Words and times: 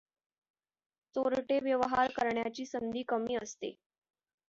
चोरटे 1.15 1.59
व्यवहार 1.59 2.11
करण्याची 2.15 2.65
संधी 2.65 3.03
कमी 3.07 3.35
असते. 3.35 3.73